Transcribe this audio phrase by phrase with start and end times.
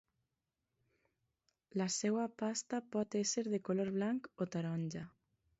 [1.81, 5.07] La seua pasta pot ésser de color blanc o taronja.